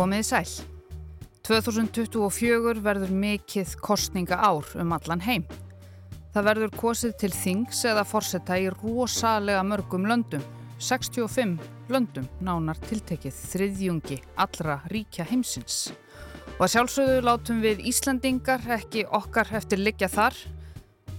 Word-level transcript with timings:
Komið 0.00 0.22
í 0.22 0.24
sæl. 0.24 0.50
2024 1.44 2.80
verður 2.80 3.10
mikill 3.12 3.68
kostninga 3.84 4.38
ár 4.40 4.64
um 4.80 4.94
allan 4.96 5.20
heim. 5.20 5.42
Það 6.32 6.46
verður 6.46 6.70
kosið 6.80 7.12
til 7.20 7.28
þings 7.34 7.82
eða 7.90 8.06
forsetta 8.08 8.56
í 8.56 8.70
rosalega 8.72 9.60
mörgum 9.60 10.06
löndum, 10.08 10.40
65 10.80 11.60
löndum 11.92 12.30
nánar 12.40 12.80
tiltekið 12.86 13.42
þriðjungi 13.50 14.18
allra 14.40 14.78
ríkja 14.88 15.26
heimsins. 15.28 15.90
Og 16.56 16.64
að 16.64 16.72
sjálfsögðu 16.78 17.20
látum 17.28 17.60
við 17.60 17.84
Íslandingar 17.92 18.64
ekki 18.78 19.04
okkar 19.04 19.52
eftir 19.60 19.84
liggja 19.84 20.08
þar. 20.08 20.40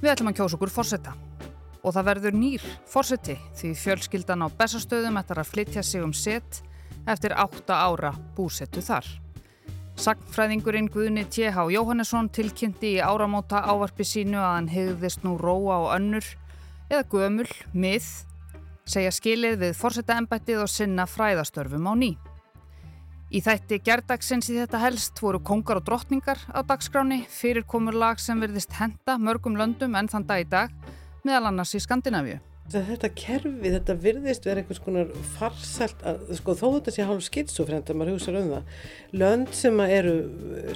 Við 0.02 0.16
ætlum 0.16 0.34
að 0.34 0.40
kjósa 0.42 0.58
okkur 0.58 0.74
forsetta. 0.74 1.14
Og 1.86 1.94
það 1.94 2.10
verður 2.16 2.42
nýr 2.42 2.66
forseti 2.90 3.38
því 3.62 3.78
fjölskyldan 3.86 4.42
á 4.42 4.50
bestastöðum 4.50 5.22
ætlar 5.22 5.46
að 5.46 5.54
flytja 5.54 5.86
sig 5.86 6.02
um 6.02 6.18
set 6.18 6.64
eftir 7.10 7.36
8 7.38 7.74
ára 7.74 8.14
búsettu 8.36 8.82
þar. 8.84 9.06
Sagnfræðingurinn 10.02 10.90
Guðni 10.90 11.26
T.H. 11.30 11.68
Jóhannesson 11.74 12.30
tilkynnti 12.34 12.96
í 12.96 13.04
áramóta 13.04 13.62
ávarpi 13.68 14.06
sínu 14.08 14.40
að 14.40 14.54
hann 14.56 14.70
hegðist 14.72 15.26
nú 15.26 15.36
róa 15.38 15.78
og 15.84 15.94
önnur 15.98 16.26
eða 16.90 17.04
gömul, 17.12 17.48
mið, 17.74 18.08
segja 18.90 19.12
skilið 19.14 19.60
við 19.62 19.78
forsetaembættið 19.80 20.64
og 20.64 20.72
sinna 20.72 21.06
fræðastörfum 21.08 21.88
á 21.88 21.94
ný. 21.96 22.12
Í 23.32 23.40
þætti 23.40 23.78
gerdagsins 23.86 24.50
í 24.52 24.58
þetta 24.58 24.82
helst 24.82 25.22
voru 25.24 25.40
kongar 25.40 25.80
og 25.80 25.86
drottningar 25.88 26.42
á 26.52 26.60
dagskráni 26.68 27.22
fyrir 27.32 27.64
komur 27.64 27.96
lag 27.96 28.20
sem 28.20 28.42
verðist 28.44 28.76
henda 28.76 29.16
mörgum 29.16 29.56
löndum 29.56 29.96
enn 29.96 30.12
þann 30.12 30.28
dag 30.28 30.44
í 30.44 30.50
dag 30.52 30.74
meðal 31.24 31.48
annars 31.52 31.72
í 31.78 31.80
Skandinavíu. 31.80 32.42
Þetta 32.72 33.10
kerfi, 33.18 33.72
þetta 33.74 33.96
virðist 34.00 34.46
verið 34.48 34.64
einhvers 34.64 34.82
konar 34.84 35.14
farsælt 35.36 36.04
að, 36.08 36.22
sko, 36.40 36.56
þó 36.56 36.68
þetta 36.78 36.96
sé 36.96 37.08
hálf 37.08 37.26
skitsofrend 37.28 37.92
að 37.92 38.00
maður 38.00 38.16
hugsa 38.16 38.36
um 38.40 38.52
það. 38.56 38.76
Lönd 39.22 39.56
sem 39.58 39.82
eru, 39.88 40.18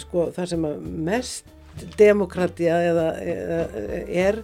sko, 0.03 0.29
það 0.35 0.49
sem 0.53 0.65
mest 1.07 1.53
demokratía 1.99 2.79
eða, 2.89 3.07
eða 3.19 3.59
er 4.07 4.41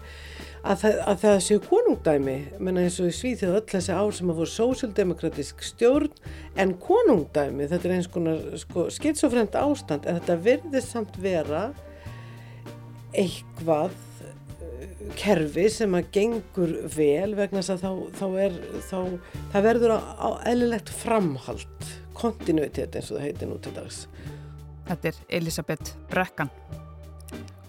að 0.61 0.83
það, 0.83 0.97
að 1.09 1.21
það 1.23 1.37
séu 1.45 1.61
konungdæmi, 1.65 2.35
menna 2.61 2.83
eins 2.85 2.99
og 3.01 3.09
í 3.09 3.15
Svíþjóð 3.17 3.57
öll 3.57 3.69
þessi 3.71 3.95
ár 3.95 4.11
sem 4.17 4.31
að 4.31 4.41
voru 4.41 4.51
sósildemokratisk 4.53 5.63
stjórn 5.65 6.11
en 6.61 6.75
konungdæmi, 6.83 7.69
þetta 7.71 7.89
er 7.89 7.95
eins 7.97 8.11
konar, 8.11 8.43
sko, 8.61 8.85
skitsofrend 8.93 9.57
ástand 9.57 10.05
en 10.05 10.19
þetta 10.19 10.37
virðist 10.45 10.93
samt 10.93 11.17
vera 11.23 11.69
eitthvað 13.17 13.95
kerfi 15.19 15.67
sem 15.71 15.95
að 15.97 16.09
gengur 16.15 16.73
vel 16.95 17.33
vegna 17.37 17.61
þess 17.61 17.73
að 17.75 17.81
þá, 17.83 18.19
þá 18.19 18.27
er 18.45 18.59
þá, 18.87 18.99
það 19.53 19.65
verður 19.67 19.93
á, 19.97 20.29
eðlilegt 20.51 20.91
framhald 21.01 21.89
kontinuitet 22.17 22.97
eins 22.97 23.09
og 23.11 23.17
það 23.19 23.25
heitir 23.27 23.51
nú 23.51 23.57
til 23.61 23.73
dags. 23.75 24.05
Þetta 24.87 25.11
er 25.11 25.19
Elisabeth 25.39 25.95
Brekkan. 26.11 26.51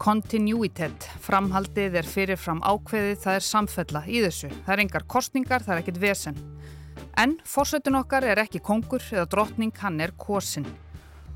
Kontinuitet 0.03 1.07
framhaldið 1.23 2.01
er 2.01 2.09
fyrirfram 2.09 2.63
ákveðið 2.67 3.21
það 3.23 3.39
er 3.39 3.47
samfella 3.47 4.05
í 4.11 4.23
þessu. 4.25 4.51
Það 4.67 4.73
er 4.75 4.85
engar 4.87 5.07
kostningar, 5.07 5.63
það 5.63 5.77
er 5.77 5.83
ekkit 5.85 6.01
vesen. 6.03 6.41
En 7.19 7.37
fórsetun 7.47 8.01
okkar 8.01 8.27
er 8.27 8.41
ekki 8.43 8.63
kongur 8.65 9.05
eða 9.13 9.29
drottning, 9.31 9.75
hann 9.79 10.01
er 10.03 10.15
kosin 10.19 10.67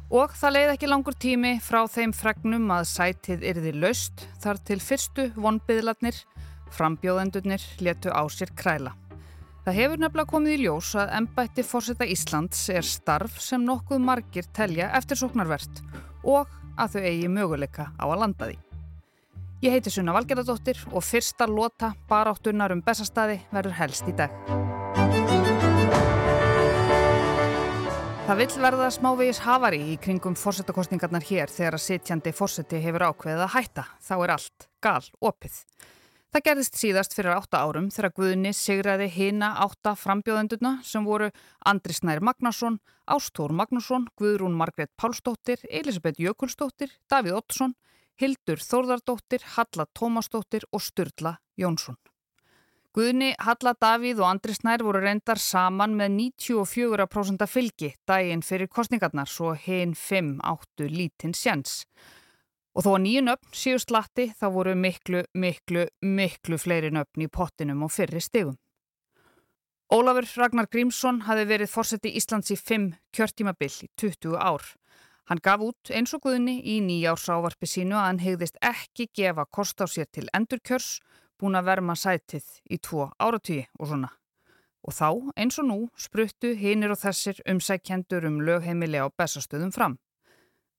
Og 0.07 0.31
það 0.39 0.53
leiði 0.55 0.75
ekki 0.77 0.89
langur 0.91 1.17
tími 1.19 1.57
frá 1.59 1.81
þeim 1.91 2.13
fregnum 2.15 2.69
að 2.71 2.85
sætið 2.93 3.43
yrði 3.51 3.73
laust 3.75 4.23
þar 4.43 4.61
til 4.69 4.79
fyrstu 4.79 5.25
vonbyðlarnir, 5.35 6.21
frambjóðendurnir, 6.77 7.65
letu 7.83 8.15
á 8.15 8.23
sér 8.31 8.53
kræla. 8.55 8.95
Það 9.67 9.79
hefur 9.81 9.99
nefnilega 9.99 10.31
komið 10.31 10.55
í 10.55 10.61
ljós 10.63 10.93
að 10.95 11.11
ennbætti 11.19 11.65
fórseta 11.67 12.07
Íslands 12.07 12.61
er 12.71 12.87
starf 12.87 13.41
sem 13.43 13.65
nokkuð 13.67 13.99
margir 13.99 14.47
telja 14.55 14.93
eftir 14.95 15.19
sóknarvert 15.19 15.83
og 16.23 16.47
að 16.79 16.95
þau 16.95 17.03
eigi 17.03 17.33
möguleika 17.33 17.89
á 17.99 18.07
að 18.07 18.21
landa 18.23 18.51
því. 18.53 18.61
Ég 19.67 19.75
heiti 19.75 19.91
Sunna 19.91 20.15
Valgerðardóttir 20.15 20.85
og 20.93 21.03
fyrsta 21.03 21.51
lota 21.51 21.97
baráttunar 22.07 22.77
um 22.77 22.85
bestastadi 22.87 23.41
verður 23.51 23.79
helst 23.81 24.07
í 24.07 24.15
dag. 24.15 24.86
Það 28.27 28.41
vill 28.41 28.59
verða 28.59 28.87
smávegis 28.91 29.39
hafari 29.45 29.79
í 29.93 29.93
kringum 30.03 30.35
fórsetakostningarnar 30.35 31.23
hér 31.29 31.47
þegar 31.47 31.77
að 31.77 31.83
sitjandi 31.85 32.33
fórseti 32.35 32.81
hefur 32.83 33.05
ákveðið 33.07 33.43
að 33.45 33.53
hætta. 33.53 33.85
Þá 34.03 34.15
er 34.17 34.33
allt 34.35 34.67
gal 34.83 35.05
opið. 35.31 35.61
Það 36.35 36.45
gerðist 36.49 36.81
síðast 36.81 37.15
fyrir 37.15 37.37
átta 37.37 37.61
árum 37.63 37.87
þegar 37.95 38.15
Guðni 38.17 38.51
sigraði 38.51 39.07
hina 39.15 39.53
átta 39.63 39.93
frambjóðenduna 39.95 40.73
sem 40.83 41.07
voru 41.07 41.31
Andri 41.71 41.95
Snær 41.95 42.25
Magnarsson, 42.27 42.81
Ástór 43.07 43.55
Magnusson, 43.55 44.09
Guðrún 44.19 44.59
Margret 44.59 44.91
Pálsdóttir, 44.99 45.63
Elisabeth 45.71 46.19
Jökulsdóttir, 46.19 46.91
Davíð 47.07 47.39
Ottsson, 47.39 47.79
Hildur 48.19 48.59
Þórðardóttir, 48.59 49.47
Halla 49.55 49.87
Tómasdóttir 49.95 50.67
og 50.75 50.83
Sturla 50.83 51.39
Jónsson. 51.55 51.95
Guðni, 52.97 53.35
Halla, 53.45 53.75
Davíð 53.77 54.23
og 54.23 54.31
Andri 54.31 54.55
Snær 54.57 54.81
voru 54.81 55.03
reyndar 55.03 55.37
saman 55.37 55.99
með 55.99 56.15
94% 56.15 57.43
fylgi 57.45 57.91
daginn 58.09 58.41
fyrir 58.41 58.71
kostningarnar 58.73 59.29
svo 59.29 59.51
hinn 59.53 59.93
5 59.93 60.39
áttu 60.41 60.89
lítinn 60.89 61.37
sjans. 61.37 61.83
Og 62.73 62.87
þó 62.87 62.95
að 62.95 63.03
nýju 63.05 63.25
nöfn 63.27 63.53
síu 63.53 63.83
slatti 63.83 64.31
þá 64.41 64.47
voru 64.55 64.73
miklu, 64.81 65.27
miklu, 65.37 65.85
miklu 66.01 66.57
fleiri 66.57 66.89
nöfn 66.97 67.27
í 67.27 67.29
pottinum 67.29 67.85
og 67.85 67.93
fyrri 67.93 68.23
stegum. 68.25 68.57
Ólafur 69.93 70.31
Ragnar 70.41 70.73
Grímsson 70.73 71.21
hafi 71.29 71.45
verið 71.53 71.75
fórseti 71.75 72.17
Íslands 72.17 72.49
í 72.49 72.57
5 72.57 72.95
kjörtímabill 73.13 73.75
í 73.85 73.91
20 74.01 74.41
ár. 74.41 74.65
Hann 75.27 75.43
gaf 75.43 75.63
út 75.67 75.91
eins 75.91 76.13
og 76.15 76.23
Guðni 76.23 76.61
í 76.63 76.77
nýjársávarpi 76.87 77.67
sínu 77.67 77.97
að 77.99 78.05
hann 78.07 78.23
hegðist 78.23 78.61
ekki 78.63 79.09
gefa 79.11 79.45
kost 79.51 79.83
á 79.83 79.87
sér 79.91 80.07
til 80.15 80.29
endurkjörs 80.31 81.01
búin 81.41 81.59
að 81.59 81.67
verma 81.67 81.97
sætið 81.99 82.47
í 82.71 82.79
tvo 82.79 83.09
áratvíi 83.19 83.67
og 83.81 83.91
svona. 83.91 84.13
Og 84.87 84.95
þá, 84.95 85.09
eins 85.35 85.59
og 85.59 85.67
nú, 85.67 85.79
spruttu 85.99 86.53
hinnir 86.55 86.95
og 86.95 87.01
þessir 87.01 87.41
umsækjendur 87.51 88.29
um 88.29 88.39
lögheimili 88.47 89.03
á 89.03 89.11
bestastöðum 89.11 89.75
fram. 89.75 89.99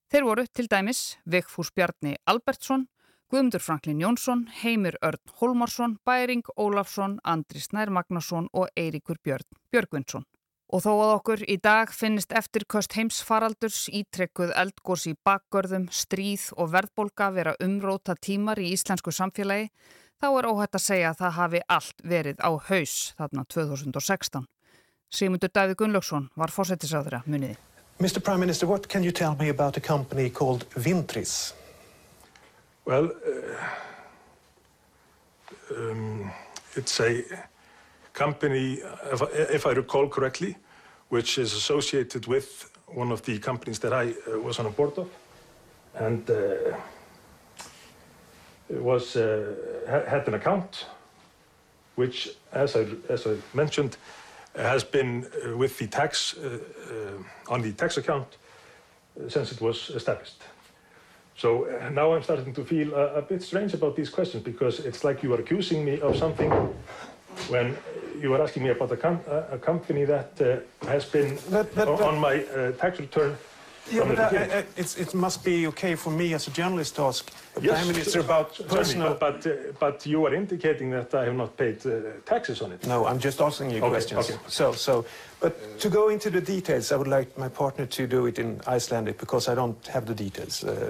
Þeir 0.07 0.23
voru 0.23 0.45
til 0.47 0.69
dæmis 0.71 1.17
Vigfús 1.27 1.73
Bjarni 1.75 2.15
Albertsson, 2.23 2.87
Guðmundur 3.27 3.59
Franklin 3.59 3.99
Jónsson, 3.99 4.45
Heimir 4.63 4.95
Örn 5.03 5.19
Holmarsson, 5.41 5.97
Bæring 6.07 6.47
Ólafsson, 6.55 7.19
Andri 7.27 7.59
Snær 7.59 7.91
Magnarsson 7.91 8.47
og 8.53 8.71
Eiríkur 8.79 9.19
Björn 9.19 9.43
Björgvinsson. 9.75 10.23
Og 10.67 10.83
þó 10.83 10.89
að 10.91 11.11
okkur 11.13 11.43
í 11.47 11.55
dag 11.63 11.91
finnist 11.95 12.33
eftirköst 12.35 12.97
heimsfaraldurs 12.97 13.85
ítrekkuð 13.87 14.51
eldgós 14.51 15.05
í 15.07 15.13
bakgörðum, 15.23 15.85
stríð 15.95 16.49
og 16.59 16.73
verðbolga 16.73 17.29
vera 17.31 17.53
umróta 17.63 18.17
tímar 18.19 18.59
í 18.59 18.73
íslensku 18.75 19.13
samfélagi, 19.15 19.69
þá 20.19 20.27
er 20.27 20.49
óhætt 20.51 20.75
að 20.75 20.83
segja 20.83 21.13
að 21.13 21.21
það 21.21 21.37
hafi 21.37 21.61
allt 21.77 22.03
verið 22.03 22.43
á 22.43 22.51
haus 22.67 22.97
þarna 23.15 23.45
2016. 23.55 24.47
Sigmundur 25.07 25.53
Davíð 25.55 25.79
Gunnlaugsson 25.79 26.27
var 26.35 26.51
fórsetisraðura 26.51 27.23
muniði. 27.25 27.55
Mr. 28.03 28.19
Prime 28.19 28.43
Minister, 28.43 28.67
what 28.67 28.89
can 28.89 29.03
you 29.03 29.11
tell 29.11 29.35
me 29.39 29.47
about 29.49 29.77
a 29.77 29.81
company 29.81 30.29
called 30.29 30.67
Vintris? 30.75 31.53
Well, 32.85 33.11
uh, 33.25 33.63
um, 35.71 36.31
it's 36.75 36.99
a 36.99 37.23
company, 38.17 38.79
if, 39.13 39.21
if, 39.55 39.65
I 39.67 39.71
recall 39.71 40.09
correctly, 40.09 40.55
which 41.09 41.37
is 41.37 41.53
associated 41.53 42.25
with 42.25 42.71
one 42.87 43.11
of 43.11 43.21
the 43.21 43.37
companies 43.39 43.79
that 43.79 43.93
I 43.93 44.05
uh, 44.09 44.39
was 44.39 44.59
on 44.59 44.65
a 44.65 44.69
board 44.69 44.97
of. 44.97 45.07
And 45.93 46.29
uh, 46.29 46.35
was 48.69 49.15
uh, 49.15 49.55
had 50.09 50.27
an 50.27 50.33
account, 50.33 50.87
which, 51.95 52.29
as 52.51 52.75
I 52.75 52.85
as 53.09 53.25
I 53.27 53.35
mentioned, 53.53 53.97
has 54.55 54.83
been 54.83 55.25
uh, 55.25 55.57
with 55.57 55.77
the 55.77 55.87
tax 55.87 56.35
uh, 56.37 56.59
on 57.53 57.61
the 57.61 57.71
tax 57.71 57.97
account 57.97 58.37
since 59.27 59.51
it 59.51 59.61
was 59.61 59.89
established. 59.89 60.43
So 61.35 61.67
now 61.91 62.13
I'm 62.13 62.23
starting 62.23 62.53
to 62.53 62.63
feel 62.65 62.93
a, 62.93 63.19
a, 63.19 63.21
bit 63.21 63.43
strange 63.43 63.73
about 63.75 63.95
these 63.95 64.09
questions 64.09 64.43
because 64.43 64.85
it's 64.85 65.03
like 65.03 65.23
you 65.23 65.33
are 65.33 65.39
accusing 65.39 65.85
me 65.85 66.01
of 66.01 66.15
something 66.17 66.51
when 67.49 67.77
you 68.21 68.29
were 68.29 68.41
asking 68.41 68.63
me 68.63 68.69
about 68.69 68.91
a, 68.91 68.97
com 68.97 69.19
a 69.51 69.57
company 69.57 70.05
that 70.05 70.31
uh, 70.41 70.87
has 70.87 71.05
been 71.05 71.37
but, 71.49 71.73
but, 71.75 71.87
on 71.87 72.17
my 72.19 72.43
uh, 72.43 72.71
tax 72.73 72.99
return 72.99 73.37
yeah, 73.91 74.03
but 74.03 74.19
I, 74.19 74.57
I, 74.59 74.65
it 74.77 75.13
must 75.13 75.43
be 75.43 75.67
okay 75.67 75.95
for 75.95 76.11
me 76.11 76.33
as 76.33 76.47
a 76.47 76.51
journalist 76.51 76.95
to 76.95 77.03
ask 77.03 77.31
yes, 77.61 77.73
Prime 77.73 77.87
Minister 77.87 78.19
about 78.19 78.59
personal... 78.67 79.13
But, 79.13 79.43
but, 79.43 79.47
uh, 79.47 79.55
but, 79.79 80.05
you 80.05 80.25
are 80.25 80.33
indicating 80.33 80.89
that 80.91 81.13
I 81.13 81.25
have 81.25 81.35
not 81.35 81.55
paid 81.55 81.85
uh, 81.85 82.01
taxes 82.25 82.61
on 82.61 82.73
it. 82.73 82.85
No, 82.85 83.05
I'm 83.05 83.19
just 83.19 83.39
asking 83.39 83.71
you 83.71 83.77
okay, 83.77 83.89
questions. 83.89 84.29
Okay. 84.29 84.39
So, 84.47 84.73
so, 84.73 85.05
but 85.39 85.79
to 85.79 85.89
go 85.89 86.09
into 86.09 86.29
the 86.29 86.41
details, 86.41 86.91
I 86.91 86.97
would 86.97 87.07
like 87.07 87.37
my 87.37 87.49
partner 87.49 87.85
to 87.85 88.07
do 88.07 88.25
it 88.25 88.39
in 88.39 88.59
Icelandic 88.67 89.17
because 89.17 89.47
I 89.47 89.55
don't 89.55 89.87
have 89.87 90.05
the 90.05 90.15
details 90.15 90.63
uh, 90.63 90.89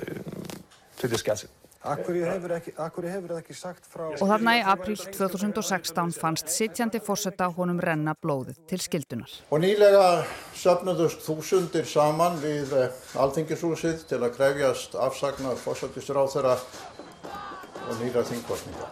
to 0.98 1.08
discuss 1.08 1.44
it. 1.44 1.50
Akkur 1.86 2.16
hefur 2.26 2.54
ekki, 2.56 2.72
hefur 2.78 3.34
ekki 3.38 3.54
sagt 3.56 3.86
frá... 3.86 4.08
Og 4.10 4.24
þarna 4.26 4.56
í 4.58 4.64
apríl 4.66 4.98
2016 4.98 6.16
fannst 6.18 6.50
sittjandi 6.52 7.00
fórsetta 7.04 7.50
honum 7.54 7.80
renna 7.84 8.16
blóðið 8.18 8.58
til 8.72 8.80
skildunar. 8.82 9.36
Og 9.54 9.62
nýlega 9.62 10.24
söfnuðust 10.58 11.22
þúsundir 11.26 11.86
saman 11.88 12.40
við 12.42 12.74
eh, 12.78 13.04
alþingishúsið 13.22 14.08
til 14.10 14.20
að 14.24 14.34
krefjast 14.40 14.98
afsagnar 14.98 15.60
fórsettisráð 15.62 16.34
þeirra 16.34 16.58
og 17.88 18.02
nýra 18.02 18.26
þingkostninga. 18.28 18.90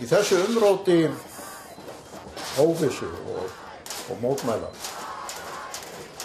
Í 0.00 0.08
þessu 0.08 0.42
umróti 0.44 1.00
óvissu 2.60 3.08
og, 3.08 3.48
og 4.12 4.22
mótmæla 4.22 4.70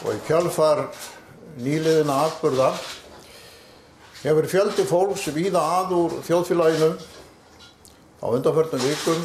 og 0.06 0.12
í 0.12 0.22
kjálfar 0.28 0.86
nýliðina 1.56 2.20
atbyrða 2.28 2.70
hefur 4.26 4.48
fjöldi 4.50 4.84
fólks 4.90 5.28
víða 5.36 5.62
að 5.62 5.92
úr 5.94 6.14
þjóðfélaginu 6.26 6.88
á 6.98 8.26
undanförnum 8.26 8.82
vikum 8.82 9.20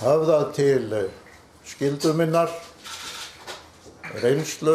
höfðað 0.00 0.48
til 0.56 0.96
skilduminnar, 1.70 2.50
reynslu 4.24 4.74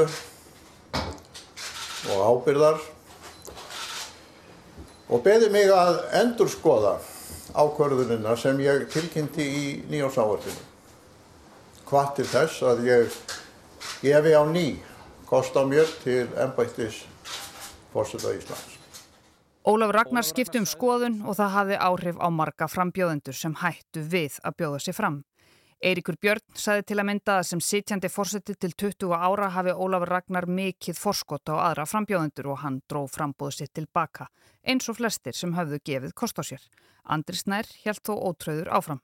og 2.13 2.23
ábyrðar 2.23 2.79
og 5.11 5.27
beði 5.27 5.51
mig 5.51 5.67
að 5.75 5.99
endurskoða 6.21 6.95
ákvörðunina 7.51 8.39
sem 8.39 8.63
ég 8.63 8.87
tilkynnti 8.93 9.43
í 9.43 9.67
nýjásáartinu. 9.91 10.63
Hvað 11.89 12.11
til 12.15 12.29
þess 12.31 12.63
að 12.63 12.87
ég 12.87 13.21
gefi 13.99 14.39
á 14.39 14.43
ný 14.47 14.67
kost 15.27 15.57
á 15.59 15.67
mér 15.67 15.89
til 16.05 16.29
ennbættis 16.39 17.03
fórseta 17.93 18.33
Íslands. 18.35 18.77
Ólaf 19.69 19.91
Ragnar 19.91 20.23
skipti 20.25 20.57
um 20.57 20.65
skoðun 20.65 21.19
og 21.27 21.35
það 21.37 21.55
hafði 21.55 21.79
áhrif 21.83 22.21
á 22.23 22.27
marga 22.31 22.67
frambjóðendur 22.71 23.35
sem 23.35 23.53
hættu 23.59 24.01
við 24.01 24.39
að 24.41 24.55
bjóða 24.61 24.79
sér 24.85 24.95
fram. 24.97 25.17
Eiríkur 25.79 26.17
Björn 26.19 26.57
saði 26.59 26.83
til 26.89 26.97
að 26.99 27.05
mynda 27.07 27.35
að 27.39 27.45
sem 27.49 27.61
sitjandi 27.63 28.09
fórseti 28.11 28.55
til 28.55 28.71
20 28.73 29.13
ára 29.15 29.47
hafi 29.55 29.71
Ólaf 29.71 30.03
Ragnar 30.09 30.47
mikið 30.47 30.97
forskot 30.99 31.51
á 31.51 31.69
aðra 31.69 31.85
frambjóðendur 31.87 32.49
og 32.51 32.59
hann 32.63 32.81
dró 32.89 33.05
frambóðu 33.07 33.59
sitt 33.59 33.71
tilbaka, 33.77 34.27
eins 34.63 34.89
og 34.91 34.97
flestir 34.97 35.35
sem 35.35 35.53
hafðu 35.55 35.79
gefið 35.87 36.15
kost 36.19 36.39
á 36.39 36.43
sér. 36.43 36.65
Andri 37.03 37.39
Snær 37.39 37.69
held 37.85 38.03
þó 38.03 38.15
ótröður 38.15 38.71
áfram. 38.75 39.03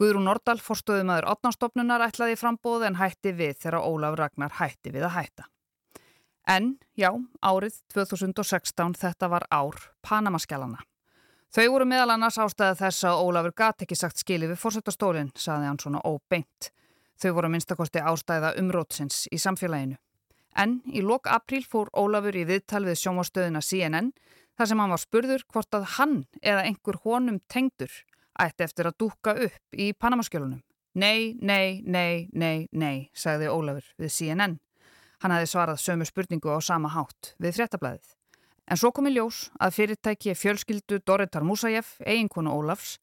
Guðrún 0.00 0.24
Nordal, 0.30 0.60
forstöðumæður 0.64 1.28
átnástofnunar, 1.34 2.06
ætlaði 2.08 2.38
frambóð 2.40 2.86
en 2.88 2.96
hætti 3.02 3.34
við 3.36 3.58
þegar 3.60 3.84
Ólaf 3.84 4.16
Ragnar 4.20 4.56
hætti 4.62 4.94
við 4.94 5.04
að 5.10 5.16
hætta. 5.18 5.48
En, 6.48 6.76
já, 6.98 7.12
árið 7.38 7.76
2016 7.94 8.96
þetta 8.98 9.28
var 9.30 9.46
ár 9.50 9.78
Panamaskjálana. 10.02 10.82
Þau 11.52 11.66
voru 11.74 11.86
meðal 11.86 12.14
annars 12.14 12.38
ástæða 12.40 12.78
þess 12.80 13.04
að 13.06 13.20
Ólafur 13.22 13.52
gat 13.54 13.84
ekki 13.84 13.96
sagt 13.98 14.18
skili 14.18 14.48
við 14.48 14.58
fórsetastólinn, 14.58 15.30
saði 15.36 15.68
hann 15.68 15.78
svona 15.78 16.00
óbeint. 16.08 16.70
Þau 17.20 17.34
voru 17.36 17.50
minnstakosti 17.52 18.00
ástæða 18.00 18.54
umrótsins 18.58 19.26
í 19.30 19.38
samfélaginu. 19.38 19.98
En 20.56 20.80
í 20.88 21.02
lok 21.04 21.28
apríl 21.30 21.62
fór 21.64 21.92
Ólafur 21.92 22.36
í 22.36 22.46
viðtal 22.48 22.82
við 22.88 22.98
sjómastöðina 23.04 23.62
CNN 23.62 24.10
þar 24.56 24.68
sem 24.68 24.82
hann 24.82 24.92
var 24.92 25.00
spurður 25.00 25.44
hvort 25.52 25.76
að 25.76 25.86
hann 25.98 26.16
eða 26.40 26.66
einhver 26.66 26.98
honum 27.04 27.38
tengdur 27.52 27.92
ætti 28.40 28.64
eftir 28.64 28.88
að 28.88 28.98
dúka 29.04 29.36
upp 29.36 29.76
í 29.76 29.92
Panamaskjölunum. 29.92 30.60
Nei, 30.98 31.38
nei, 31.40 31.80
nei, 31.84 32.28
nei, 32.32 32.68
nei, 32.72 33.08
sagði 33.12 33.48
Ólafur 33.52 33.86
við 34.00 34.12
CNN. 34.12 34.58
Hann 35.22 35.30
hafi 35.30 35.46
svarað 35.46 35.78
sömu 35.78 36.06
spurningu 36.08 36.50
á 36.50 36.58
sama 36.58 36.90
hátt 36.90 37.34
við 37.38 37.60
fréttablaðið. 37.60 38.10
En 38.66 38.78
svo 38.78 38.90
kom 38.94 39.06
í 39.06 39.14
ljós 39.14 39.48
að 39.62 39.76
fyrirtæki 39.76 40.34
fjölskyldu 40.38 41.00
Doritar 41.06 41.46
Musajev, 41.46 41.86
eiginkonu 42.02 42.50
Ólafs, 42.50 42.96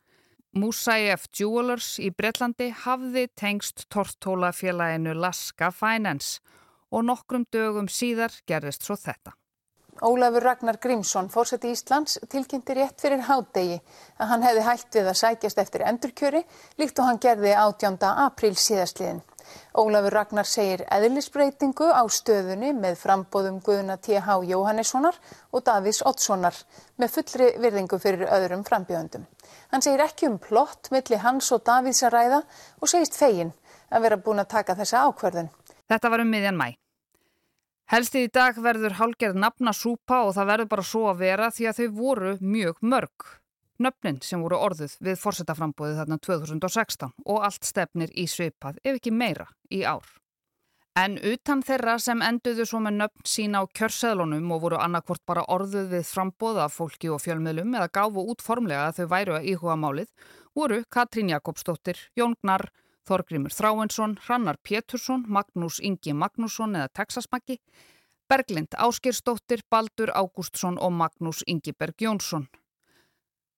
Musajev 0.57 1.27
Jewelers 1.35 1.99
í 2.01 2.09
Breitlandi 2.09 2.71
hafði 2.83 3.27
tengst 3.37 3.85
tortóla 3.93 4.49
félaginu 4.55 5.13
Laska 5.13 5.69
Finance 5.69 6.39
og 6.89 7.05
nokkrum 7.05 7.45
dögum 7.53 7.87
síðar 7.87 8.33
gerðist 8.49 8.87
svo 8.87 8.97
þetta. 8.97 9.35
Ólafur 10.01 10.43
Ragnar 10.43 10.79
Grímsson, 10.81 11.27
fórseti 11.29 11.73
Íslands, 11.75 12.17
tilkynnti 12.31 12.73
rétt 12.77 13.01
fyrir 13.03 13.25
hádegi 13.27 13.77
að 14.17 14.31
hann 14.31 14.45
hefði 14.47 14.63
hægt 14.65 14.95
við 14.95 15.09
að 15.11 15.19
sækjast 15.21 15.59
eftir 15.61 15.83
endurkjöri 15.85 16.43
líkt 16.79 16.99
og 16.99 17.09
hann 17.09 17.19
gerði 17.21 17.51
18. 17.53 17.99
apríl 18.25 18.55
síðastliðin. 18.55 19.21
Ólafur 19.77 20.13
Ragnar 20.13 20.47
segir 20.47 20.83
eðlisbreytingu 20.91 21.87
á 21.93 22.03
stöðunni 22.09 22.71
með 22.77 22.97
frambóðum 23.01 23.61
Guðuna 23.65 23.97
T.H. 23.97 24.37
Jóhannessonar 24.49 25.17
og 25.51 25.63
Davís 25.67 26.01
Oddssonar 26.05 26.57
með 26.97 27.15
fullri 27.15 27.49
virðingu 27.63 27.99
fyrir 28.01 28.29
öðrum 28.29 28.65
frambjöðundum. 28.67 29.25
Hann 29.71 29.85
segir 29.85 30.03
ekki 30.05 30.29
um 30.29 30.37
plott 30.41 30.91
milli 30.91 31.21
hans 31.23 31.51
og 31.55 31.63
Davís 31.67 32.03
að 32.03 32.15
ræða 32.17 32.43
og 32.79 32.91
segist 32.91 33.17
fegin 33.19 33.53
að 33.89 34.05
vera 34.05 34.21
búin 34.21 34.43
að 34.43 34.53
taka 34.55 34.77
þessa 34.77 35.07
ákverðun. 35.07 35.49
Þetta 35.89 36.13
var 36.13 36.23
um 36.25 36.31
miðjan 36.33 36.59
mæ. 36.59 36.69
Helsti 37.89 38.27
í 38.27 38.29
dag 38.29 38.57
verður 38.61 38.99
hálgerð 38.99 39.37
nafna 39.41 39.73
súpa 39.73 40.21
og 40.27 40.35
það 40.35 40.49
verður 40.51 40.73
bara 40.75 40.85
svo 40.85 41.07
að 41.09 41.21
vera 41.23 41.49
því 41.49 41.69
að 41.69 41.79
þau 41.79 41.87
voru 41.97 42.33
mjög 42.41 42.83
mörg 42.85 43.31
nöfnin 43.79 44.19
sem 44.25 44.41
voru 44.43 44.59
orðuð 44.59 44.95
við 45.03 45.19
fórsetaframbóðið 45.21 45.99
þarna 46.01 46.17
2016 46.27 47.13
og 47.25 47.45
allt 47.47 47.67
stefnir 47.67 48.13
í 48.13 48.27
svipað, 48.27 48.79
ef 48.83 48.99
ekki 48.99 49.13
meira, 49.15 49.47
í 49.71 49.83
ár. 49.87 50.07
En 50.99 51.15
utan 51.23 51.61
þeirra 51.63 51.93
sem 52.01 52.19
enduðu 52.25 52.65
svo 52.67 52.81
með 52.83 52.97
nöfn 52.99 53.27
sína 53.31 53.61
á 53.61 53.71
kjörseðlunum 53.77 54.49
og 54.51 54.63
voru 54.65 54.79
annarkvort 54.83 55.21
bara 55.29 55.45
orðuð 55.53 55.93
við 55.93 56.07
frambóða 56.09 56.65
fólki 56.73 57.11
og 57.13 57.21
fjölmiðlum 57.23 57.77
eða 57.77 57.91
gáfu 57.99 58.25
út 58.33 58.43
formlega 58.43 58.89
að 58.89 58.99
þau 58.99 59.07
væru 59.13 59.37
að 59.37 59.47
íhuga 59.53 59.77
málið, 59.79 60.09
voru 60.57 60.81
Katrín 60.91 61.31
Jakobsdóttir, 61.31 62.01
Jón 62.19 62.35
Gnar, 62.41 62.67
Þorgrímur 63.07 63.55
Þráinsson, 63.55 64.17
Hrannar 64.25 64.59
Pétursson, 64.61 65.23
Magnús 65.27 65.79
Ingi 65.79 66.13
Magnússon 66.13 66.75
eða 66.75 66.91
Texasmaggi, 66.99 67.61
Berglind 68.29 68.75
Áskirsdóttir, 68.75 69.63
Baldur 69.71 70.11
Ágústsson 70.11 70.77
og 70.77 70.91
Magnús 70.93 71.45
Ingiberg 71.47 71.95
Jónsson. 72.01 72.49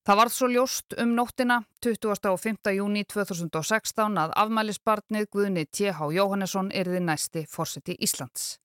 Það 0.02 0.18
varð 0.18 0.34
svo 0.34 0.48
ljóst 0.50 0.96
um 0.98 1.12
nóttina 1.14 1.60
25. 1.86 2.72
júni 2.74 3.04
2016 3.06 4.16
að 4.18 4.32
afmælisbarnið 4.44 5.28
Guðni 5.30 5.68
T.H. 5.70 6.08
Jóhannesson 6.16 6.72
erði 6.74 7.04
næsti 7.06 7.44
fórseti 7.46 7.94
Íslands. 8.02 8.56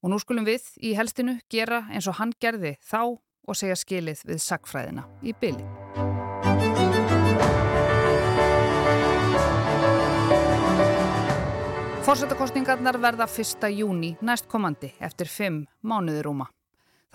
Og 0.00 0.08
nú 0.08 0.20
skulum 0.22 0.48
við 0.48 0.64
í 0.80 0.94
helstinu 0.96 1.36
gera 1.52 1.82
eins 1.92 2.08
og 2.08 2.16
hann 2.16 2.32
gerði 2.40 2.78
þá 2.80 3.02
og 3.12 3.60
segja 3.60 3.76
skilið 3.76 4.24
við 4.24 4.40
sagfræðina 4.40 5.04
í 5.20 5.36
byli. 5.36 5.68
Fórsetakostningarnar 12.08 13.02
verða 13.04 13.28
1. 13.28 13.68
júni 13.76 14.14
næstkomandi 14.24 14.94
eftir 15.04 15.28
5 15.28 15.66
mánuður 15.84 16.30
rúma. 16.30 16.48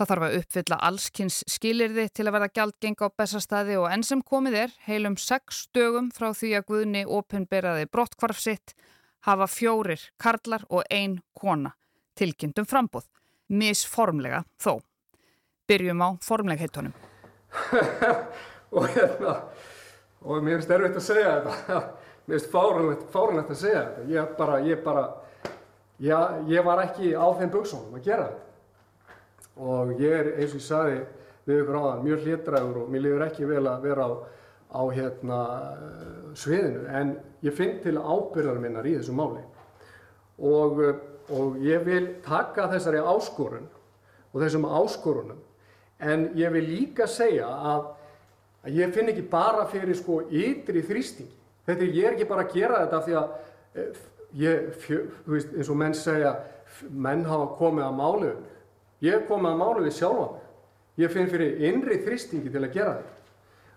Það 0.00 0.08
þarf 0.08 0.24
að 0.24 0.34
uppfylla 0.38 0.76
allskynns 0.88 1.34
skilirði 1.52 2.06
til 2.16 2.24
að 2.24 2.32
verða 2.32 2.46
gjaldgeng 2.56 3.02
á 3.04 3.08
bestastæði 3.20 3.74
og 3.82 3.90
enn 3.92 4.04
sem 4.08 4.22
komið 4.24 4.54
er, 4.62 4.72
heilum 4.86 5.18
sex 5.20 5.66
dögum 5.76 6.08
frá 6.16 6.30
því 6.32 6.54
að 6.56 6.64
Guðni 6.70 7.02
opinberaði 7.04 7.84
brottkvarf 7.92 8.40
sitt, 8.40 8.72
hafa 9.28 9.44
fjórir 9.44 10.06
karlar 10.16 10.64
og 10.72 10.88
ein 10.88 11.18
kona 11.36 11.74
tilkynntum 12.16 12.64
frambóð. 12.64 13.10
Misformlega 13.52 14.40
þó. 14.56 14.78
Byrjum 15.68 16.00
á 16.00 16.08
formlegheitunum. 16.24 16.96
og 18.80 18.90
hérna, 18.96 19.38
og 20.24 20.40
mér 20.40 20.62
finnst 20.62 20.76
erfitt 20.78 20.96
að 20.96 21.08
segja 21.12 21.40
þetta. 21.44 21.82
mér 22.24 22.38
finnst 22.38 22.54
fárunlegt 22.56 23.52
að 23.52 23.64
segja 23.68 23.88
þetta. 23.90 24.12
Ég 24.16 24.36
bara, 24.40 24.62
ég 24.64 24.86
bara, 24.86 25.08
já, 26.00 26.20
ég 26.48 26.64
var 26.64 26.88
ekki 26.88 27.12
á 27.12 27.28
þeim 27.36 27.52
buksónum 27.52 28.00
að 28.00 28.08
gera 28.08 28.30
þetta 28.30 28.48
og 29.56 29.94
ég 30.00 30.12
er 30.14 30.32
eins 30.36 30.54
og 30.54 30.60
ég 30.60 30.66
saði 30.66 31.00
við 31.48 31.62
ykkur 31.62 31.78
áðan 31.80 32.04
mjög 32.04 32.26
hlitræður 32.26 32.80
og 32.82 32.90
mér 32.92 33.04
lifur 33.04 33.24
ekki 33.26 33.48
vel 33.48 33.64
að 33.66 33.86
vera 33.88 34.06
á, 34.06 34.10
á 34.70 34.82
hérna, 34.94 35.38
sviðinu. 36.38 36.82
En 36.86 37.14
ég 37.44 37.56
finn 37.56 37.78
til 37.82 37.96
ábyrðar 37.98 38.60
minnar 38.62 38.86
í 38.86 38.96
þessu 38.98 39.14
máli. 39.16 39.42
Og, 40.40 40.82
og 41.34 41.58
ég 41.64 41.82
vil 41.86 42.06
taka 42.24 42.68
þessari 42.70 43.02
áskorun 43.02 43.66
og 44.30 44.38
þessum 44.42 44.68
áskorunum. 44.68 45.40
En 46.00 46.30
ég 46.38 46.52
vil 46.54 46.64
líka 46.68 47.08
segja 47.10 47.48
að, 47.48 47.90
að 48.64 48.78
ég 48.78 48.94
finn 48.94 49.10
ekki 49.12 49.26
bara 49.32 49.66
fyrir 49.68 49.98
sko 49.98 50.22
ytri 50.28 50.84
þrýstingi. 50.86 51.36
Þetta 51.66 51.84
er 51.84 51.98
ég 51.98 52.06
er 52.06 52.16
ekki 52.16 52.30
bara 52.30 52.46
að 52.46 52.54
gera 52.56 52.84
þetta 52.84 53.02
því 53.04 53.18
að 53.18 53.34
eh, 53.74 53.98
ég, 54.40 54.70
fjö, 54.80 55.02
veist, 55.28 55.52
eins 55.56 55.70
og 55.70 55.78
menn 55.78 55.96
segja 55.96 56.32
menn 56.90 57.26
hafa 57.28 57.50
komið 57.58 57.86
að 57.86 57.98
málu 57.98 58.32
Ég 59.04 59.26
kom 59.28 59.46
að 59.48 59.60
málu 59.60 59.84
við 59.86 59.96
sjálfa 59.96 60.26
mig. 60.34 60.46
Ég 61.00 61.12
finn 61.14 61.30
fyrir 61.30 61.62
innri 61.68 62.00
þrýstingi 62.04 62.52
til 62.52 62.64
að 62.64 62.74
gera 62.74 62.96
þetta. 62.98 63.16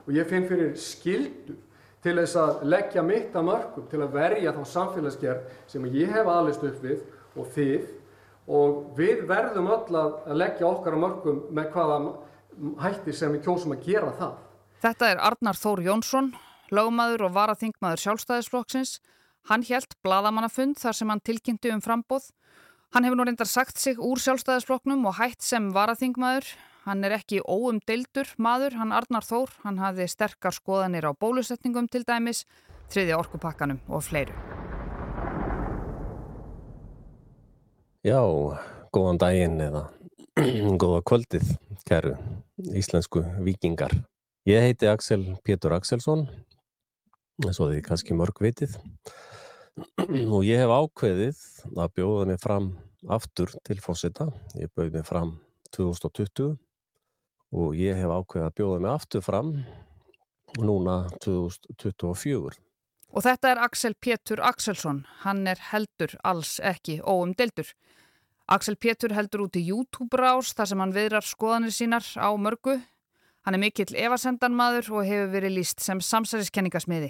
Og 0.04 0.18
ég 0.18 0.28
finn 0.28 0.48
fyrir 0.50 0.74
skildu 0.80 1.56
til 2.04 2.16
þess 2.20 2.36
að 2.36 2.64
leggja 2.68 3.04
mitt 3.08 3.36
að 3.36 3.48
mörgum, 3.48 3.86
til 3.88 4.02
að 4.04 4.16
verja 4.18 4.52
þá 4.52 4.64
samfélagsgerð 4.74 5.60
sem 5.72 5.86
ég 5.94 6.12
hef 6.12 6.28
aðlist 6.28 6.66
upp 6.68 6.82
við 6.84 7.06
og 7.40 7.52
þið. 7.56 7.86
Og 8.52 8.82
við 8.98 9.24
verðum 9.30 9.72
öll 9.72 10.00
að 10.02 10.34
leggja 10.36 10.68
okkar 10.68 10.98
að 10.98 11.04
mörgum 11.06 11.40
með 11.56 11.70
hvaða 11.72 12.00
hætti 12.84 13.16
sem 13.16 13.32
við 13.32 13.46
kjósum 13.48 13.78
að 13.78 13.88
gera 13.88 14.12
það. 14.20 14.34
Þetta 14.84 15.10
er 15.14 15.22
Arnar 15.24 15.56
Þór 15.56 15.82
Jónsson, 15.86 16.34
lögmaður 16.76 17.30
og 17.30 17.36
varaþingmaður 17.38 18.04
sjálfstæðisflokksins. 18.04 18.98
Hann 19.48 19.64
helt 19.68 19.96
bladamannafund 20.04 20.76
þar 20.80 20.98
sem 20.98 21.10
hann 21.12 21.24
tilkynnti 21.24 21.72
um 21.72 21.82
frambóð. 21.84 22.30
Hann 22.94 23.08
hefur 23.08 23.18
nú 23.18 23.24
reyndar 23.26 23.50
sagt 23.50 23.80
sig 23.82 23.98
úr 23.98 24.20
sjálfstæðisflokknum 24.22 25.08
og 25.10 25.16
hætt 25.18 25.42
sem 25.42 25.72
varaþingmaður. 25.74 26.46
Hann 26.86 27.02
er 27.08 27.16
ekki 27.16 27.40
óumdeildur 27.42 28.30
maður, 28.38 28.76
hann 28.78 28.94
Arnar 28.94 29.26
Þór. 29.26 29.50
Hann 29.64 29.80
hafði 29.82 30.06
sterkar 30.12 30.54
skoðanir 30.54 31.08
á 31.10 31.12
bólusetningum 31.18 31.88
til 31.90 32.04
dæmis, 32.06 32.44
þriðja 32.94 33.18
orkupakkanum 33.18 33.82
og 33.90 34.06
fleiru. 34.06 34.38
Já, 38.06 38.22
góðan 38.94 39.24
daginn 39.26 39.58
eða 39.72 39.88
góða 40.84 41.02
kvöldið, 41.10 41.50
kæru 41.90 42.14
íslensku 42.78 43.26
vikingar. 43.42 43.98
Ég 44.46 44.70
heiti 44.70 44.86
Axel 44.92 45.32
Pétur 45.42 45.74
Axelsson, 45.74 46.28
svo 47.42 47.74
þið 47.74 47.88
kannski 47.90 48.14
mörg 48.14 48.38
vitið 48.46 48.78
og 50.34 50.44
ég 50.46 50.62
hef 50.62 50.74
ákveðið 50.74 51.40
að 51.74 51.94
bjóða 51.98 52.28
mig 52.30 52.42
fram 52.42 52.68
aftur 53.12 53.54
til 53.66 53.80
fósita. 53.84 54.30
Ég 54.60 54.72
bauði 54.76 55.00
mig 55.00 55.08
fram 55.08 55.38
2020 55.76 56.54
og 57.54 57.78
ég 57.78 57.98
hef 57.98 58.14
ákveðið 58.14 58.48
að 58.50 58.56
bjóða 58.60 58.84
mig 58.84 58.94
aftur 58.94 59.26
fram 59.26 59.52
núna 60.62 60.98
2024. 61.26 62.54
Og 63.14 63.22
þetta 63.22 63.52
er 63.52 63.62
Axel 63.62 63.94
Pétur 63.94 64.42
Axelsson, 64.42 65.04
hann 65.22 65.46
er 65.50 65.60
heldur 65.70 66.16
alls 66.26 66.58
ekki 66.62 67.00
óumdeldur. 67.02 67.68
Axel 68.50 68.76
Pétur 68.76 69.14
heldur 69.14 69.46
út 69.46 69.58
í 69.58 69.68
YouTube-rás 69.70 70.56
þar 70.58 70.70
sem 70.72 70.82
hann 70.82 70.96
viðrar 70.96 71.26
skoðanir 71.26 71.74
sínar 71.74 72.06
á 72.18 72.30
mörgu 72.38 72.80
Hann 73.44 73.58
er 73.58 73.60
mikill 73.60 73.92
evasendanmaður 74.00 74.88
og 74.96 75.08
hefur 75.08 75.32
verið 75.34 75.58
líst 75.58 75.84
sem 75.84 76.00
samsæriskenningasmiði 76.00 77.10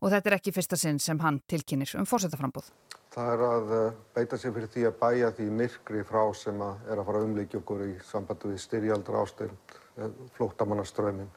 og 0.00 0.12
þetta 0.12 0.30
er 0.30 0.36
ekki 0.38 0.54
fyrsta 0.54 0.78
sinn 0.78 1.00
sem 1.02 1.18
hann 1.22 1.40
tilkynir 1.50 1.94
um 1.98 2.06
fórsetaframbúð. 2.08 2.70
Það 3.14 3.32
er 3.32 3.44
að 3.48 3.74
eh, 3.74 3.98
beita 4.14 4.38
sér 4.38 4.54
fyrir 4.54 4.72
því 4.72 4.86
að 4.88 4.98
bæja 5.00 5.30
því 5.34 5.50
myrkri 5.60 6.04
frá 6.06 6.22
sem 6.36 6.62
að 6.62 6.90
er 6.92 7.00
að 7.00 7.08
fara 7.08 7.22
umleikja 7.26 7.60
okkur 7.62 7.84
í 7.88 7.92
sambandu 8.06 8.52
við 8.52 8.62
styrjaldra 8.62 9.22
ástund, 9.24 9.76
eh, 9.98 10.16
flóttamannaströmin 10.36 11.30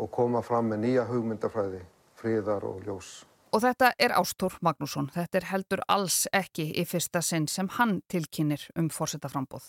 og 0.00 0.10
koma 0.10 0.42
fram 0.42 0.72
með 0.72 0.86
nýja 0.86 1.06
hugmyndafræði, 1.10 1.82
fríðar 2.18 2.64
og 2.66 2.80
ljós. 2.86 3.10
Og 3.50 3.64
þetta 3.64 3.92
er 3.98 4.12
Ástór 4.14 4.54
Magnússon. 4.62 5.08
Þetta 5.10 5.40
er 5.40 5.46
heldur 5.50 5.80
alls 5.90 6.22
ekki 6.32 6.68
í 6.78 6.84
fyrsta 6.86 7.18
sinn 7.22 7.48
sem 7.50 7.66
hann 7.80 7.98
tilkynir 8.08 8.62
um 8.78 8.86
fórsetaframbúð. 8.94 9.64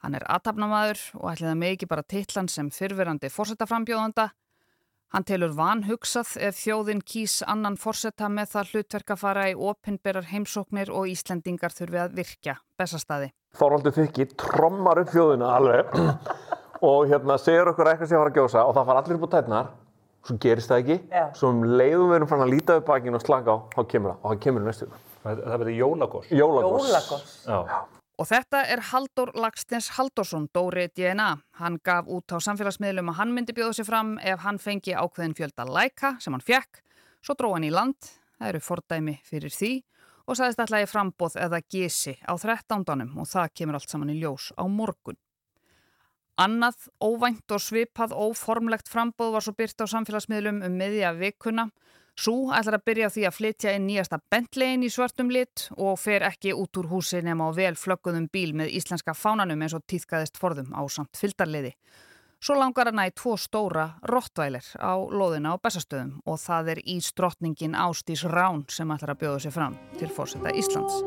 Hann 0.00 0.16
er 0.16 0.24
aðtapnamaður 0.32 1.02
og 1.20 1.26
ætliða 1.34 1.56
ekki 1.68 1.88
bara 1.90 2.02
titlan 2.02 2.48
sem 2.48 2.70
fyrverandi 2.72 3.28
fórsetaframbjóðanda. 3.28 4.30
Hann 5.10 5.24
telur 5.26 5.50
vanhugsað 5.58 6.36
ef 6.46 6.58
þjóðin 6.60 7.00
kýs 7.02 7.40
annan 7.50 7.74
fórseta 7.80 8.28
með 8.30 8.52
það 8.52 8.68
hlutverk 8.74 9.08
að 9.10 9.22
fara 9.24 9.48
í 9.50 9.56
opinberar 9.58 10.28
heimsóknir 10.30 10.92
og 10.94 11.10
Íslendingar 11.10 11.74
þurfi 11.74 11.98
að 12.04 12.14
virkja 12.20 12.54
bestastadi. 12.78 13.32
Þóraldur 13.58 13.96
Þykki 13.96 14.28
trommar 14.38 15.02
upp 15.02 15.10
þjóðina 15.10 15.50
alveg 15.56 15.90
og 16.92 17.10
hérna 17.10 17.40
segir 17.42 17.72
okkur 17.72 17.90
eitthvað 17.90 18.12
sem 18.12 18.20
ég 18.20 18.22
var 18.22 18.30
að 18.30 18.38
gjósa 18.38 18.64
og 18.68 18.76
það 18.78 18.90
far 18.92 19.02
allir 19.02 19.18
upp 19.18 19.26
á 19.26 19.34
tætnar 19.34 19.70
svo 20.26 20.36
gerist 20.40 20.70
það 20.70 20.82
ekki, 20.84 20.98
Já. 21.10 21.22
svo 21.34 21.50
um 21.54 21.62
leiðum 21.64 22.10
við 22.10 22.18
erum 22.20 22.30
fann 22.30 22.44
að 22.44 22.52
líta 22.54 22.76
upp 22.78 22.90
bakinn 22.90 23.16
og 23.16 23.24
slanga 23.24 23.56
á, 23.56 23.58
þá 23.74 23.80
kemur 23.90 24.12
það 24.12 24.18
og 24.20 24.26
það 24.28 24.42
kemur 24.46 24.68
næstu. 24.68 24.90
Það 25.24 25.40
verður 25.56 25.78
jólagos. 25.80 26.28
Jólagos. 26.30 26.92
Jólagos. 27.48 27.96
Og 28.20 28.26
þetta 28.28 28.66
er 28.68 28.82
Haldur 28.90 29.30
Lagstens 29.40 29.94
Haldursson, 29.96 30.50
Dóri 30.52 30.90
DNA. 30.92 31.28
Hann 31.56 31.78
gaf 31.80 32.04
út 32.04 32.28
á 32.28 32.36
samfélagsmiðlum 32.36 33.08
að 33.08 33.16
hann 33.16 33.30
myndi 33.32 33.54
bjóða 33.56 33.78
sér 33.78 33.86
fram 33.88 34.10
ef 34.20 34.42
hann 34.44 34.58
fengi 34.60 34.92
ákveðin 34.92 35.32
fjölda 35.38 35.64
læka 35.64 36.10
sem 36.20 36.36
hann 36.36 36.44
fjekk. 36.44 36.82
Svo 37.24 37.32
dró 37.38 37.54
hann 37.54 37.64
í 37.64 37.72
land, 37.72 37.96
það 38.36 38.50
eru 38.50 38.60
fordæmi 38.66 39.14
fyrir 39.24 39.54
því 39.54 39.72
og 40.28 40.36
sagðist 40.36 40.60
alltaf 40.66 40.84
í 40.84 40.90
frambóð 40.90 41.38
eða 41.46 41.62
gísi 41.64 42.14
á 42.20 42.36
13. 42.36 42.84
og 43.16 43.30
það 43.30 43.54
kemur 43.56 43.80
allt 43.80 43.94
saman 43.94 44.12
í 44.12 44.18
ljós 44.20 44.50
á 44.52 44.68
morgun. 44.68 45.16
Annað 46.36 46.90
óvænt 47.00 47.56
og 47.56 47.64
svipað 47.64 48.12
óformlegt 48.12 48.92
frambóð 48.92 49.32
var 49.38 49.48
svo 49.48 49.56
byrt 49.56 49.80
á 49.80 49.88
samfélagsmiðlum 49.96 50.60
um 50.68 50.76
miðja 50.76 51.16
vikuna 51.16 51.70
Sú 52.20 52.50
ætlar 52.52 52.76
að 52.76 52.84
byrja 52.84 53.08
því 53.14 53.22
að 53.24 53.36
flytja 53.36 53.72
inn 53.78 53.86
nýjasta 53.88 54.18
Bentleyin 54.28 54.82
í 54.84 54.90
svartum 54.92 55.30
lit 55.32 55.70
og 55.80 55.96
fer 55.96 56.26
ekki 56.26 56.52
út 56.52 56.76
úr 56.76 56.90
húsi 56.90 57.22
nema 57.24 57.46
á 57.48 57.50
vel 57.56 57.72
flögguðum 57.80 58.26
bíl 58.28 58.52
með 58.60 58.74
íslenska 58.76 59.14
fánanum 59.16 59.64
eins 59.64 59.72
og 59.78 59.86
týðkaðist 59.88 60.36
forðum 60.36 60.74
á 60.76 60.84
samt 60.92 61.16
fyldarliði. 61.16 61.72
Svo 62.40 62.58
langar 62.60 62.90
hann 62.90 63.00
að 63.00 63.12
í 63.12 63.16
tvo 63.22 63.38
stóra 63.40 63.86
rottvælir 64.04 64.68
á 64.76 65.00
loðina 65.00 65.56
á 65.56 65.62
bestastöðum 65.64 66.20
og 66.28 66.36
það 66.44 66.74
er 66.74 66.84
ístrottningin 66.98 67.76
Ástís 67.88 68.26
Rán 68.28 68.66
sem 68.68 68.92
ætlar 68.92 69.14
að 69.14 69.22
bjóða 69.24 69.42
sér 69.46 69.56
fram 69.56 69.80
til 69.96 70.12
fórseta 70.12 70.52
Íslands. 70.52 71.00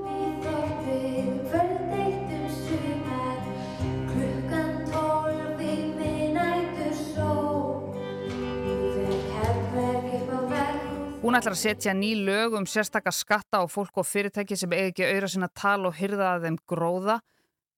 Hún 11.23 11.37
ætlar 11.39 11.53
að 11.55 11.61
setja 11.61 11.93
ný 11.95 12.09
lög 12.19 12.57
um 12.59 12.65
sérstakar 12.67 13.13
skatta 13.15 13.61
á 13.61 13.65
fólk 13.71 13.95
og 14.01 14.03
fyrirtæki 14.03 14.57
sem 14.59 14.73
eigi 14.75 14.89
ekki 14.89 15.05
auðra 15.07 15.29
sinna 15.31 15.47
tal 15.55 15.85
og 15.87 15.95
hyrða 15.95 16.33
að 16.33 16.43
þeim 16.43 16.57
gróða 16.67 17.15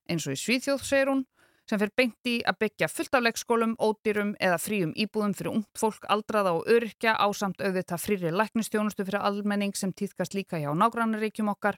eins 0.10 0.26
og 0.26 0.34
í 0.34 0.40
Svíþjóð, 0.42 0.82
segir 0.82 1.12
hún, 1.12 1.22
sem 1.70 1.78
fyrir 1.78 1.94
beint 1.94 2.30
í 2.32 2.34
að 2.42 2.58
byggja 2.64 2.90
fullt 2.90 3.20
af 3.20 3.24
leikskólum, 3.28 3.78
ódýrum 3.78 4.34
eða 4.42 4.58
fríum 4.64 4.98
íbúðum 4.98 5.38
fyrir 5.38 5.52
ungt 5.52 5.78
fólk, 5.78 6.10
aldraða 6.10 6.56
og 6.58 6.66
öryrkja 6.74 7.14
á 7.22 7.28
samt 7.38 7.62
auðvita 7.62 8.02
frýri 8.02 8.34
læknistjónustu 8.34 9.06
fyrir 9.06 9.22
almenning 9.22 9.78
sem 9.78 9.94
týðkast 9.94 10.34
líka 10.34 10.58
hjá 10.58 10.74
nágrannaríkjum 10.74 11.54
okkar 11.54 11.78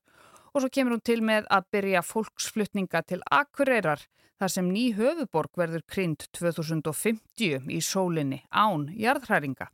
og 0.53 0.63
svo 0.63 0.71
kemur 0.71 0.95
hún 0.95 1.03
til 1.03 1.19
með 1.19 1.51
að 1.51 1.67
byrja 1.75 2.07
fólksflutninga 2.07 3.03
til 3.11 3.19
Akureyrar 3.27 4.07
þar 4.39 4.55
sem 4.55 4.71
ný 4.71 4.93
höfuborg 4.95 5.51
verður 5.59 5.83
krynd 5.83 6.29
2050 6.31 7.67
í 7.67 7.83
sólinni 7.83 8.45
án 8.55 8.87
jarðhræringa. 8.95 9.67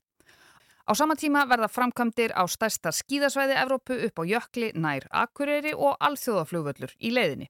Á 0.83 0.91
sama 0.99 1.15
tíma 1.15 1.45
verða 1.47 1.69
framkvæmdir 1.71 2.33
á 2.35 2.43
stærsta 2.43 2.91
skíðasvæði 2.91 3.55
Evrópu 3.61 3.95
upp 4.07 4.19
á 4.19 4.23
jökli 4.27 4.71
nær 4.75 5.05
Akureyri 5.11 5.71
og 5.71 5.95
alþjóðaflugvöllur 6.03 6.91
í 6.99 7.11
leiðinni. 7.15 7.47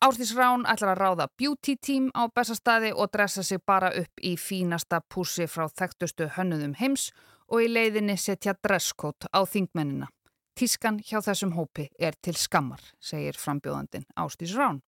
Ástis 0.00 0.30
Rán 0.38 0.62
ætlar 0.70 0.94
að 0.94 1.00
ráða 1.02 1.26
beauty 1.36 1.74
team 1.76 2.06
á 2.14 2.30
bestastæði 2.30 2.92
og 2.94 3.10
dressa 3.12 3.42
sig 3.42 3.58
bara 3.66 3.90
upp 3.90 4.22
í 4.22 4.36
fínasta 4.38 5.02
púsi 5.02 5.48
frá 5.50 5.66
þekktustu 5.66 6.30
hönnuðum 6.36 6.76
heims 6.78 7.10
og 7.50 7.66
í 7.66 7.68
leiðinni 7.68 8.16
setja 8.16 8.54
dresskót 8.54 9.26
á 9.34 9.42
þingmennina. 9.44 10.06
Tískan 10.54 11.02
hjá 11.02 11.18
þessum 11.26 11.56
hópi 11.58 11.90
er 11.98 12.14
til 12.22 12.36
skammar, 12.38 12.80
segir 13.00 13.34
frambjóðandin 13.34 14.06
Ástis 14.14 14.54
Rán. 14.54 14.78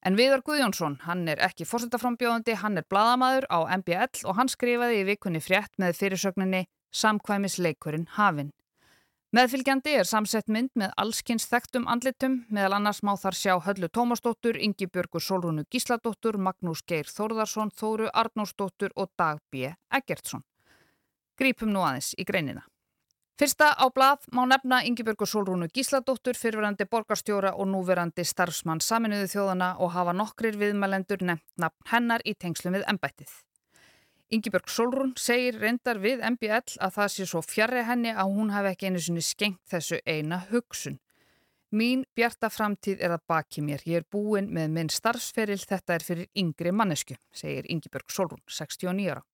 En 0.00 0.16
Viðar 0.16 0.40
Guðjónsson, 0.40 0.94
hann 1.04 1.26
er 1.28 1.42
ekki 1.44 1.66
fórsetaframbjóðandi, 1.68 2.54
hann 2.62 2.80
er 2.80 2.86
bladamæður 2.88 3.46
á 3.52 3.58
MBL 3.82 4.24
og 4.24 4.38
hann 4.38 4.48
skrifaði 4.48 5.02
í 5.02 5.08
vikunni 5.10 5.42
frétt 5.44 5.76
með 5.76 5.98
fyrirsögninni 5.98 6.62
Samkvæmisleikurinn 6.90 8.08
hafinn. 8.16 8.54
Meðfylgjandi 9.36 9.92
er 10.00 10.08
samsett 10.08 10.48
mynd 10.50 10.72
með 10.80 10.96
allskynns 10.98 11.44
þekktum 11.52 11.84
andlitum, 11.92 12.40
meðal 12.48 12.78
annars 12.80 13.02
má 13.06 13.12
þar 13.20 13.36
sjá 13.38 13.52
Höllu 13.62 13.92
Tómasdóttur, 13.92 14.56
Ingi 14.58 14.88
Björgur 14.90 15.22
Solrúnu 15.22 15.68
Gísladóttur, 15.70 16.40
Magnús 16.40 16.82
Geir 16.82 17.06
Þórðarsson, 17.06 17.70
Þóru 17.70 18.08
Arnósdóttur 18.10 18.96
og 18.96 19.12
Dag 19.20 19.38
B. 19.52 19.70
Eggertsson. 19.92 20.42
Grípum 21.38 21.70
nú 21.70 21.84
aðeins 21.84 22.10
í 22.18 22.26
greinina. 22.26 22.64
Fyrsta 23.40 23.70
á 23.72 23.88
blað 23.88 24.26
má 24.36 24.42
nefna 24.44 24.82
Yngibjörgu 24.84 25.24
Solrúnu 25.24 25.70
Gísladóttur, 25.72 26.36
fyrverandi 26.36 26.84
borgarstjóra 26.84 27.54
og 27.56 27.70
núverandi 27.72 28.20
starfsmann 28.28 28.82
saminuðu 28.84 29.30
þjóðana 29.32 29.68
og 29.80 29.94
hafa 29.94 30.12
nokkrir 30.12 30.58
viðmælendur 30.60 31.24
nefnt 31.24 31.62
nafn 31.64 31.88
hennar 31.88 32.20
í 32.28 32.34
tengslum 32.36 32.76
við 32.76 32.84
embættið. 32.92 33.32
Yngibjörg 34.36 34.68
Solrún 34.68 35.16
segir 35.16 35.56
reyndar 35.56 36.02
við 36.04 36.20
MBL 36.34 36.76
að 36.84 36.94
það 36.98 37.10
sé 37.14 37.28
svo 37.32 37.40
fjarrri 37.40 37.86
henni 37.88 38.12
að 38.12 38.36
hún 38.36 38.52
hafi 38.52 38.74
ekki 38.74 38.90
einu 38.90 39.00
sinni 39.06 39.24
skengt 39.24 39.64
þessu 39.72 40.02
eina 40.04 40.42
hugsun. 40.52 41.00
Mín 41.72 42.04
bjarta 42.12 42.52
framtíð 42.52 43.00
er 43.00 43.16
að 43.16 43.24
baki 43.24 43.64
mér. 43.64 43.80
Ég 43.88 44.02
er 44.02 44.10
búin 44.12 44.52
með 44.52 44.76
minn 44.76 44.92
starfsferil, 44.92 45.62
þetta 45.64 45.96
er 45.96 46.04
fyrir 46.04 46.28
yngri 46.36 46.76
mannesku, 46.76 47.16
segir 47.32 47.64
Yngibjörg 47.72 48.12
Solrún, 48.12 48.44
69 48.44 49.08
ára. 49.16 49.24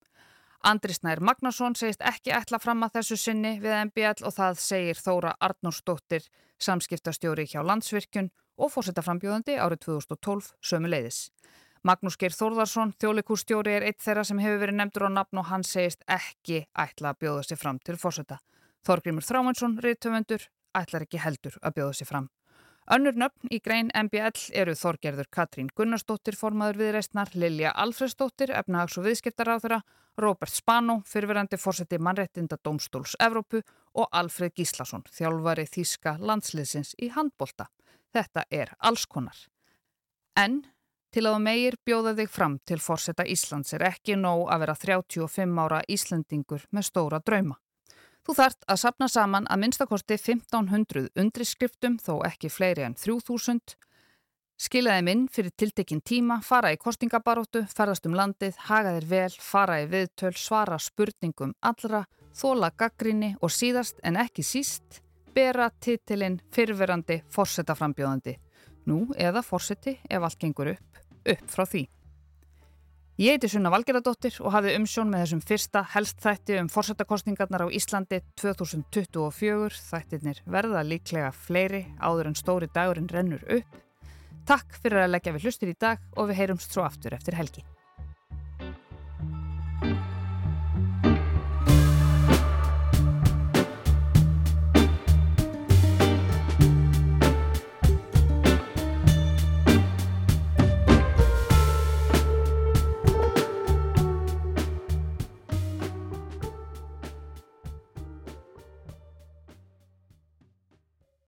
Andri 0.65 0.95
Snær 0.97 1.21
Magnason 1.21 1.77
segist 1.77 2.03
ekki 2.05 2.33
ætla 2.35 2.59
fram 2.63 2.83
að 2.87 2.99
þessu 2.99 3.19
sinni 3.21 3.57
við 3.61 3.77
MBL 3.91 4.25
og 4.27 4.35
það 4.37 4.59
segir 4.63 5.01
Þóra 5.01 5.35
Arnórsdóttir, 5.41 6.25
samskiptastjóri 6.59 7.47
hjá 7.51 7.61
Landsvirkjun 7.63 8.33
og 8.57 8.73
fórsetaframbjóðandi 8.73 9.59
árið 9.61 9.85
2012 9.87 10.53
sömu 10.65 10.91
leiðis. 10.91 11.27
Magnús 11.87 12.17
Geir 12.19 12.35
Þórðarsson, 12.35 12.95
þjólikúrstjóri, 12.99 13.77
er 13.77 13.85
eitt 13.87 14.01
þeirra 14.03 14.25
sem 14.27 14.41
hefur 14.43 14.63
verið 14.65 14.79
nefndur 14.81 15.07
á 15.07 15.11
nafn 15.21 15.43
og 15.43 15.51
hann 15.53 15.63
segist 15.63 16.03
ekki 16.11 16.65
ætla 16.75 17.13
að 17.13 17.21
bjóða 17.23 17.45
sér 17.47 17.61
fram 17.61 17.79
til 17.79 17.99
fórseta. 18.01 18.41
Þorgrimur 18.87 19.27
Þrámansson, 19.27 19.77
riðtöfundur, 19.85 20.49
ætlar 20.75 21.07
ekki 21.07 21.21
heldur 21.23 21.61
að 21.63 21.77
bjóða 21.79 21.99
sér 22.01 22.11
fram. 22.11 22.27
Önnur 22.87 23.17
nöfn 23.19 23.51
í 23.51 23.59
grein 23.59 23.89
MBL 23.99 24.53
eru 24.55 24.75
Þorgerður 24.79 25.27
Katrín 25.35 25.71
Gunnarsdóttir 25.75 26.37
formaður 26.39 26.77
viðreistnar, 26.85 27.33
Lilja 27.35 27.73
Alfredsdóttir, 27.83 28.53
efnahags- 28.55 28.95
og 29.01 29.09
viðskiptaráþura, 29.09 29.81
Róbert 30.23 30.55
Spano, 30.55 31.01
fyrirverandi 31.03 31.59
fórseti 31.59 31.99
mannrettinda 31.99 32.61
Dómstóls 32.63 33.17
Evrópu 33.19 33.65
og 33.99 34.07
Alfred 34.13 34.55
Gíslason, 34.55 35.03
þjálfari 35.11 35.67
Þíska 35.67 36.15
landsliðsins 36.23 36.95
í 37.03 37.11
handbolta. 37.11 37.67
Þetta 38.15 38.47
er 38.55 38.71
allskonar. 38.79 39.43
En 40.39 40.63
til 41.11 41.27
að 41.27 41.43
meir 41.43 41.75
bjóða 41.83 42.15
þig 42.21 42.31
fram 42.31 42.59
til 42.63 42.79
fórseta 42.79 43.27
Íslands 43.27 43.75
er 43.75 43.83
ekki 43.91 44.15
nóg 44.15 44.47
að 44.47 44.63
vera 44.63 44.79
35 44.87 45.59
ára 45.59 45.83
Íslandingur 45.91 46.71
með 46.71 46.87
stóra 46.93 47.19
drauma. 47.19 47.59
Þú 48.27 48.35
þart 48.35 48.65
að 48.67 48.79
sapna 48.83 49.07
saman 49.07 49.45
að 49.47 49.61
minnstakosti 49.63 50.17
1500 50.19 51.13
undriskriftum 51.23 52.01
þó 52.03 52.25
ekki 52.27 52.49
fleiri 52.51 52.83
en 52.83 52.97
3000. 52.99 53.77
Skilaði 54.59 55.05
minn 55.07 55.23
fyrir 55.31 55.53
tiltekinn 55.55 56.03
tíma, 56.03 56.41
fara 56.43 56.73
í 56.75 56.81
kostingabaróttu, 56.81 57.63
ferðast 57.71 58.09
um 58.11 58.17
landið, 58.19 58.59
haga 58.67 58.97
þér 58.97 59.09
vel, 59.13 59.37
fara 59.39 59.79
í 59.85 59.87
viðtöl, 59.93 60.33
svara 60.35 60.81
spurningum 60.83 61.55
allra, 61.63 62.03
þóla 62.35 62.73
gaggrinni 62.75 63.37
og 63.39 63.53
síðast 63.55 64.03
en 64.03 64.19
ekki 64.19 64.43
síst, 64.43 65.05
bera 65.37 65.71
titilinn 65.71 66.41
fyrverandi 66.51 67.21
fórsetaframbjóðandi. 67.31 68.41
Nú 68.91 69.05
eða 69.15 69.45
fórseti 69.47 70.01
ef 70.11 70.27
allt 70.27 70.43
gengur 70.43 70.75
upp, 70.75 71.05
upp 71.23 71.47
frá 71.53 71.63
því. 71.63 71.87
Ég 73.17 73.33
heiti 73.33 73.49
Sunna 73.49 73.71
Valgeradóttir 73.73 74.35
og 74.45 74.53
hafði 74.53 74.75
umsjón 74.77 75.09
með 75.09 75.23
þessum 75.23 75.39
fyrsta 75.49 75.81
helst 75.95 76.19
þætti 76.21 76.59
um 76.61 76.67
fórsetakostningarnar 76.69 77.63
á 77.65 77.73
Íslandi 77.73 78.19
2024. 78.37 79.79
Þættirnir 79.87 80.43
verða 80.45 80.83
líklega 80.85 81.31
fleiri 81.33 81.87
áður 81.97 82.29
en 82.29 82.37
stóri 82.37 82.69
dagurinn 82.75 83.09
rennur 83.09 83.41
upp. 83.57 83.81
Takk 84.45 84.77
fyrir 84.83 85.07
að 85.07 85.15
leggja 85.15 85.33
við 85.33 85.49
hlustir 85.49 85.73
í 85.73 85.79
dag 85.81 86.05
og 86.13 86.29
við 86.29 86.43
heyrumst 86.43 86.77
svo 86.77 86.85
aftur 86.85 87.17
eftir 87.17 87.41
helgi. 87.41 87.65